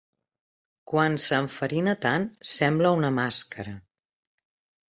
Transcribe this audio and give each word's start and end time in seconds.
Quan 0.91 1.17
s'enfarina 1.25 1.95
tant, 2.07 2.27
sembla 2.55 2.95
una 3.01 3.15
màscara. 3.21 3.79